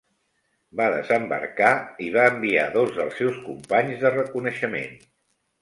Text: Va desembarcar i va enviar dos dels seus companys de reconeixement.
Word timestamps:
Va 0.79 0.87
desembarcar 0.93 1.73
i 2.07 2.09
va 2.17 2.25
enviar 2.31 2.65
dos 2.79 2.97
dels 2.97 3.15
seus 3.23 3.39
companys 3.51 4.03
de 4.07 4.15
reconeixement. 4.19 4.99